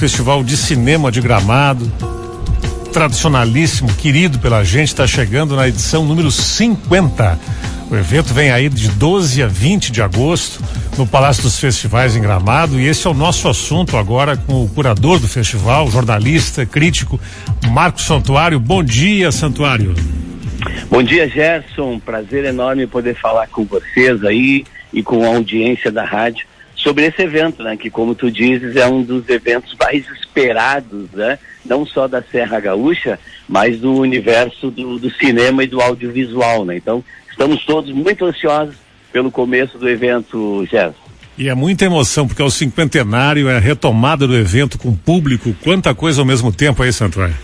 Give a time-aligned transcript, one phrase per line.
[0.00, 1.84] Festival de Cinema de Gramado,
[2.90, 7.38] tradicionalíssimo, querido pela gente, está chegando na edição número 50.
[7.90, 10.64] O evento vem aí de 12 a 20 de agosto
[10.96, 14.68] no Palácio dos Festivais em Gramado e esse é o nosso assunto agora com o
[14.70, 17.20] curador do festival, jornalista, crítico,
[17.70, 18.58] Marcos Santuário.
[18.58, 19.94] Bom dia, Santuário.
[20.90, 21.98] Bom dia, Gerson.
[21.98, 24.64] Prazer enorme poder falar com vocês aí
[24.94, 26.46] e com a audiência da rádio
[26.82, 27.76] sobre esse evento, né?
[27.76, 31.38] Que como tu dizes é um dos eventos mais esperados, né?
[31.64, 36.76] Não só da Serra Gaúcha, mas do universo do, do cinema e do audiovisual, né?
[36.76, 38.76] Então estamos todos muito ansiosos
[39.12, 41.10] pelo começo do evento, Gerson.
[41.36, 45.54] E é muita emoção, porque é o cinquentenário, é a retomada do evento com público,
[45.62, 47.34] quanta coisa ao mesmo tempo aí, Santuário.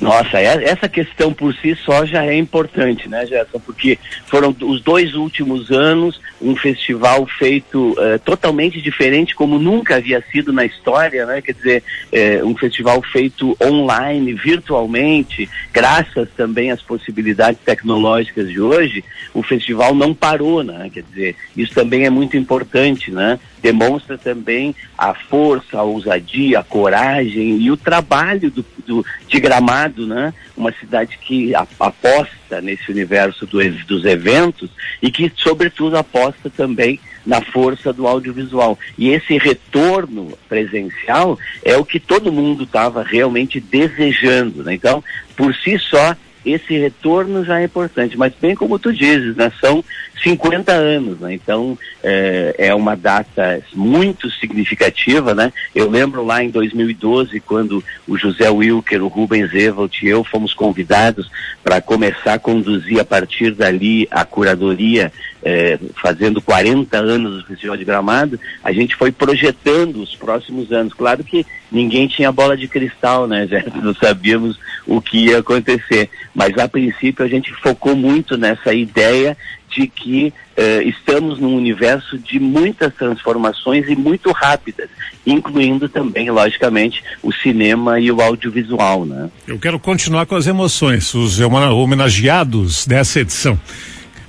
[0.00, 3.58] Nossa, é, essa questão por si só já é importante, né, Gerson?
[3.58, 10.22] Porque foram os dois últimos anos um festival feito uh, totalmente diferente, como nunca havia
[10.30, 11.40] sido na história, né?
[11.40, 11.82] Quer dizer,
[12.12, 19.94] uh, um festival feito online, virtualmente, graças também às possibilidades tecnológicas de hoje, o festival
[19.94, 20.90] não parou, né?
[20.92, 23.38] Quer dizer, isso também é muito importante, né?
[23.60, 30.06] Demonstra também a força, a ousadia, a coragem e o trabalho do, do de Gramado,
[30.06, 30.32] né?
[30.56, 34.70] Uma cidade que aposta nesse universo do, dos eventos
[35.02, 38.78] e que, sobretudo, aposta também na força do audiovisual.
[38.96, 44.62] E esse retorno presencial é o que todo mundo estava realmente desejando.
[44.62, 44.74] Né?
[44.74, 45.02] Então,
[45.36, 49.84] por si só, esse retorno já é importante, mas bem como tu dizes, né, são
[50.22, 56.50] 50 anos, né, então é, é, uma data muito significativa, né, eu lembro lá em
[56.50, 61.30] 2012, quando o José Wilker, o Rubens Evelt e eu fomos convidados
[61.62, 65.12] para começar a conduzir a partir dali a curadoria
[65.46, 70.92] é, fazendo 40 anos do Festival de Gramado, a gente foi projetando os próximos anos.
[70.92, 73.46] Claro que ninguém tinha bola de cristal, né?
[73.80, 76.10] Não sabíamos o que ia acontecer.
[76.34, 79.36] Mas a princípio a gente focou muito nessa ideia
[79.76, 84.88] de que uh, estamos num universo de muitas transformações e muito rápidas,
[85.26, 89.28] incluindo também, logicamente, o cinema e o audiovisual, né?
[89.46, 93.58] Eu quero continuar com as emoções, os homenageados dessa edição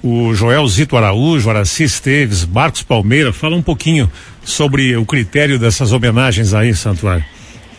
[0.03, 4.09] o Joel Zito Araújo, Araci Esteves, Marcos Palmeira, fala um pouquinho
[4.43, 7.25] sobre o critério dessas homenagens aí, Santuário.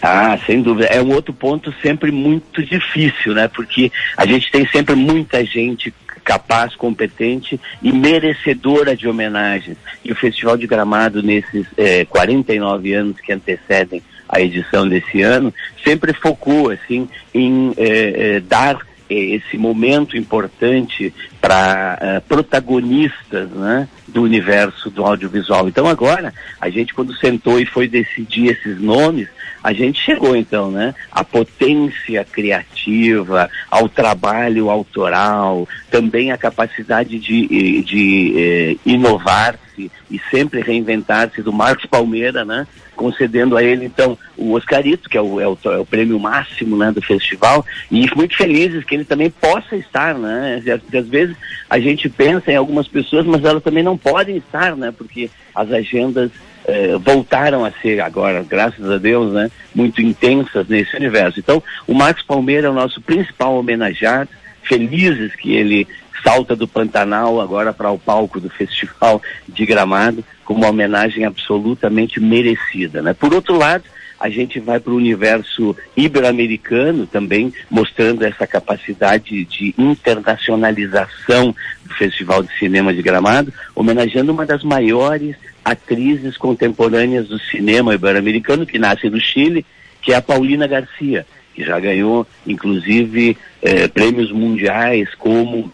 [0.03, 0.87] Ah, sem dúvida.
[0.87, 3.49] É um outro ponto sempre muito difícil, né?
[3.49, 5.93] Porque a gente tem sempre muita gente
[6.29, 9.79] capaz, competente e merecedora de homenagens.
[10.05, 15.55] E o Festival de Gramado, nesses eh, 49 anos que antecedem a edição desse ano,
[15.83, 18.79] sempre focou, assim, em eh, dar
[19.09, 25.69] esse momento importante para uh, protagonistas né, do universo do audiovisual.
[25.69, 29.29] Então agora, a gente quando sentou e foi decidir esses nomes,
[29.63, 37.83] a gente chegou então, né, à potência criativa, ao trabalho autoral, também à capacidade de,
[37.83, 42.67] de eh, inovar-se e sempre reinventar-se do Marcos Palmeira, né,
[42.99, 46.77] concedendo a ele então o Oscarito, que é o, é o, é o prêmio máximo
[46.77, 50.63] né, do festival, e muito felizes que ele também possa estar, né?
[50.67, 54.77] Às, às vezes a gente pensa em algumas pessoas, mas elas também não podem estar,
[54.77, 54.93] né?
[54.97, 56.31] Porque as agendas
[56.67, 59.51] eh, voltaram a ser agora, graças a Deus, né?
[59.75, 61.39] Muito intensas nesse universo.
[61.41, 64.31] Então, o Marcos Palmeira é o nosso principal homenageado,
[64.63, 65.87] felizes que ele
[66.23, 72.21] salta do Pantanal agora para o palco do Festival de Gramado, com uma homenagem absolutamente
[72.21, 73.01] merecida.
[73.03, 73.15] Né?
[73.15, 73.85] Por outro lado,
[74.19, 82.43] a gente vai para o universo ibero-americano também, mostrando essa capacidade de internacionalização do Festival
[82.43, 89.09] de Cinema de Gramado, homenageando uma das maiores atrizes contemporâneas do cinema ibero-americano, que nasce
[89.09, 89.65] no Chile,
[90.03, 95.73] que é a Paulina Garcia, que já ganhou, inclusive, eh, prêmios mundiais como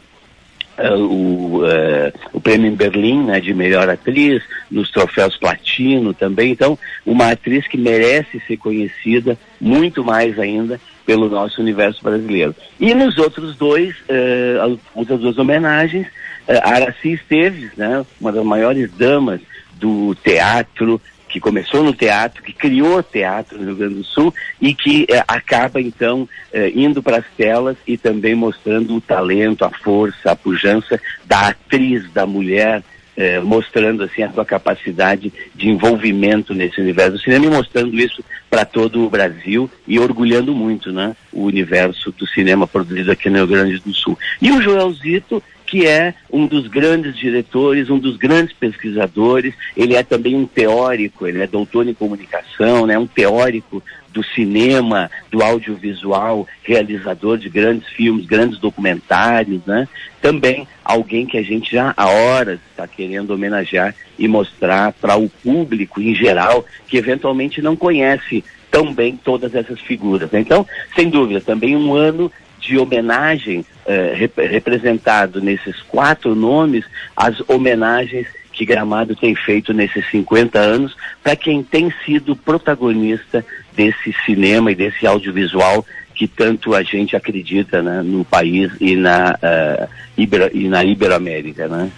[0.76, 6.50] Uh, o, uh, o prêmio em Berlim né, de melhor atriz, nos troféus platino também.
[6.50, 6.76] Então,
[7.06, 12.54] uma atriz que merece ser conhecida muito mais ainda pelo nosso universo brasileiro.
[12.80, 16.06] E nos outros dois, uh, outras duas homenagens,
[16.48, 19.40] uh, Araci Esteves, né, uma das maiores damas
[19.78, 21.00] do teatro
[21.34, 25.24] que começou no teatro, que criou teatro no Rio Grande do Sul e que eh,
[25.26, 30.36] acaba então eh, indo para as telas e também mostrando o talento, a força, a
[30.36, 32.84] pujança da atriz, da mulher,
[33.16, 38.22] eh, mostrando assim a sua capacidade de envolvimento nesse universo do cinema e mostrando isso
[38.48, 43.38] para todo o Brasil e orgulhando muito, né, o universo do cinema produzido aqui no
[43.38, 44.16] Rio Grande do Sul.
[44.40, 49.54] E o Joelzito que é um dos grandes diretores, um dos grandes pesquisadores.
[49.76, 52.98] Ele é também um teórico, ele é doutor em comunicação, né?
[52.98, 53.82] Um teórico
[54.12, 59.88] do cinema, do audiovisual, realizador de grandes filmes, grandes documentários, né?
[60.22, 65.28] Também alguém que a gente já há horas está querendo homenagear e mostrar para o
[65.28, 70.32] público em geral que eventualmente não conhece tão bem todas essas figuras.
[70.32, 72.30] Então, sem dúvida, também um ano
[72.64, 76.84] de homenagem eh, rep representado nesses quatro nomes,
[77.16, 83.44] as homenagens que Gramado tem feito nesses 50 anos para quem tem sido protagonista
[83.74, 85.84] desse cinema e desse audiovisual
[86.14, 91.66] que tanto a gente acredita né, no país e na, uh, Ibero, e na Iberoamérica.
[91.66, 91.90] Né?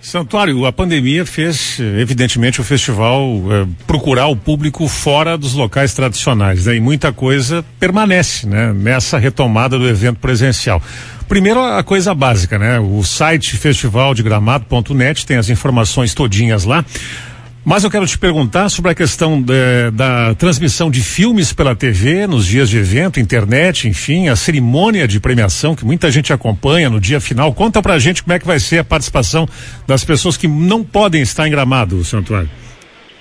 [0.00, 6.64] Santuário, a pandemia fez, evidentemente, o festival eh, procurar o público fora dos locais tradicionais,
[6.64, 6.76] né?
[6.76, 8.72] E muita coisa permanece, né?
[8.72, 10.82] Nessa retomada do evento presencial.
[11.28, 12.80] Primeiro, a coisa básica, né?
[12.80, 16.82] O site festivaldegramado.net tem as informações todinhas lá.
[17.62, 22.26] Mas eu quero te perguntar sobre a questão de, da transmissão de filmes pela TV
[22.26, 26.98] nos dias de evento, internet, enfim, a cerimônia de premiação que muita gente acompanha no
[26.98, 27.52] dia final.
[27.52, 29.46] Conta pra gente como é que vai ser a participação
[29.86, 32.48] das pessoas que não podem estar em Gramado, Santuário.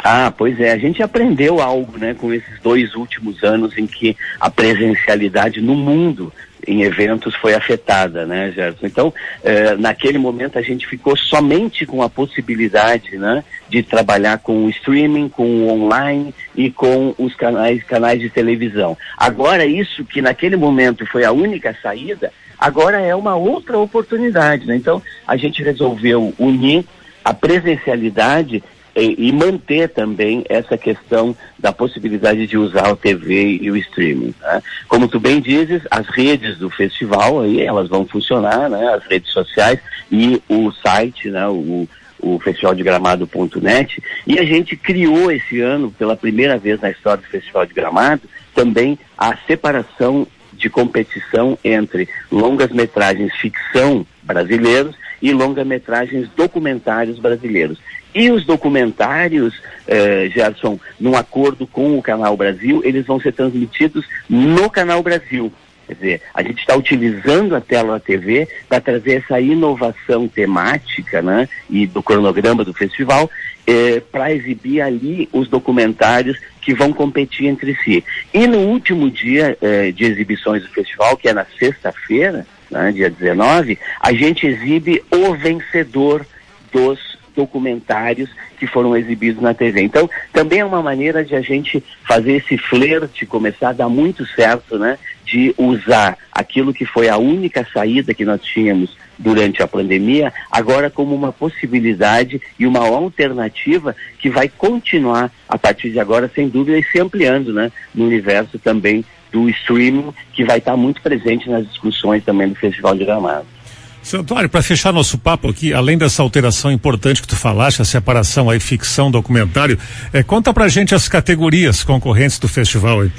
[0.01, 4.15] Ah, pois é, a gente aprendeu algo, né, com esses dois últimos anos em que
[4.39, 6.31] a presencialidade no mundo
[6.67, 8.85] em eventos foi afetada, né, Gerson?
[8.85, 9.13] Então,
[9.43, 14.69] eh, naquele momento a gente ficou somente com a possibilidade, né, de trabalhar com o
[14.69, 18.97] streaming, com o online e com os canais, canais de televisão.
[19.17, 24.75] Agora, isso que naquele momento foi a única saída, agora é uma outra oportunidade, né?
[24.75, 26.85] Então, a gente resolveu unir
[27.23, 28.63] a presencialidade
[28.95, 34.33] e, e, manter também essa questão da possibilidade de usar a TV e o streaming.
[34.41, 34.63] Né?
[34.87, 38.93] Como tu bem dizes, as redes do festival aí elas vão funcionar, né?
[38.93, 39.79] As redes sociais
[40.11, 41.47] e o site, né?
[41.47, 41.87] O,
[42.21, 47.65] o festivaldegramado.net e a gente criou esse ano, pela primeira vez na história do Festival
[47.65, 57.17] de Gramado, também a separação de competição entre longas metragens ficção brasileiros e longa-metragens documentários
[57.19, 57.79] brasileiros.
[58.13, 59.53] E os documentários,
[59.87, 65.51] eh, Gerson, num acordo com o Canal Brasil, eles vão ser transmitidos no Canal Brasil.
[65.89, 71.49] Quer dizer, a gente está utilizando a tela TV para trazer essa inovação temática né,
[71.67, 73.27] e do cronograma do festival
[73.65, 78.03] eh, para exibir ali os documentários que vão competir entre si.
[78.31, 83.09] E no último dia eh, de exibições do festival, que é na sexta-feira, né, dia
[83.09, 86.23] 19, a gente exibe o vencedor
[86.71, 89.81] dos documentários que foram exibidos na TV.
[89.81, 94.25] Então, também é uma maneira de a gente fazer esse flerte, começar a dar muito
[94.25, 94.97] certo, né?
[95.25, 100.89] De usar aquilo que foi a única saída que nós tínhamos durante a pandemia, agora
[100.89, 106.77] como uma possibilidade e uma alternativa que vai continuar a partir de agora, sem dúvida,
[106.77, 107.71] e se ampliando, né?
[107.93, 112.95] No universo também do streaming, que vai estar muito presente nas discussões também do Festival
[112.95, 113.58] de Gramado.
[114.01, 118.49] Santuário, para fechar nosso papo aqui, além dessa alteração importante que tu falaste, a separação
[118.49, 119.77] aí ficção, documentário,
[120.13, 123.11] é, conta pra gente as categorias concorrentes do festival aí.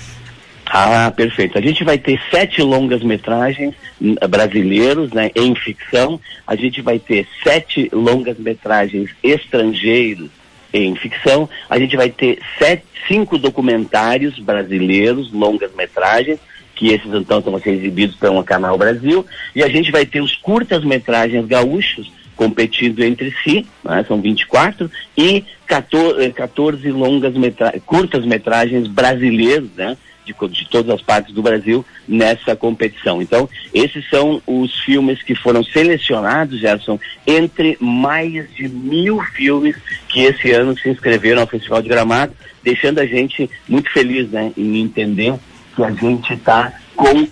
[0.73, 1.59] Ah, perfeito.
[1.59, 6.21] A gente vai ter sete longas metragens hum, brasileiros, né, em ficção.
[6.47, 10.31] A gente vai ter sete longas metragens estrangeiros
[10.73, 11.49] em ficção.
[11.69, 16.39] A gente vai ter sete, cinco documentários brasileiros, longas metragens
[16.81, 20.35] que esses então a ser exibidos pelo Canal Brasil, e a gente vai ter os
[20.37, 28.87] curtas-metragens gaúchos competindo entre si, né, são 24, e 14, 14 eh, longas metragens, curtas-metragens
[28.87, 33.21] brasileiros, né, de, de, todas as partes do Brasil nessa competição.
[33.21, 39.77] Então, esses são os filmes que foram selecionados, Gerson, entre mais de mil filmes
[40.09, 44.51] que esse ano se inscreveram ao Festival de Gramado, deixando a gente muito feliz né,
[44.57, 45.35] em entender
[45.75, 47.29] que a gente está com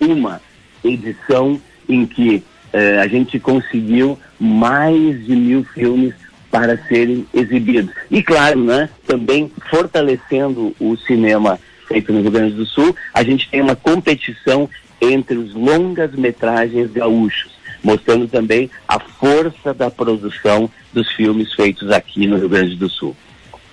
[0.00, 0.40] uma
[0.82, 2.42] edição em que
[2.72, 6.14] eh, a gente conseguiu mais de mil filmes
[6.50, 7.94] para serem exibidos.
[8.10, 13.48] E claro, né, também fortalecendo o cinema feito no Rio Grande do Sul, a gente
[13.48, 14.68] tem uma competição
[15.00, 17.52] entre os longas metragens gaúchos,
[17.82, 23.16] mostrando também a força da produção dos filmes feitos aqui no Rio Grande do Sul.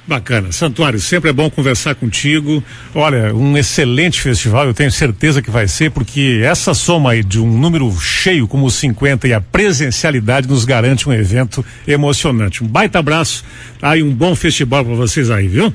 [0.08, 0.54] Bacana.
[0.54, 2.64] Santuário, sempre é bom conversar contigo.
[2.96, 7.42] Olha, um excelente festival, eu tenho certeza que vai ser, porque essa soma aí de
[7.42, 12.64] um número cheio como os 50 e a presencialidade nos garante um evento emocionante.
[12.64, 13.44] Um baita abraço
[13.82, 15.74] aí, um bom festival para vocês aí, viu?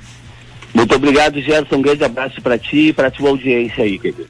[0.72, 1.76] Muito obrigado, Gerson.
[1.76, 4.26] Um grande abraço para ti e para tua audiência aí, querido.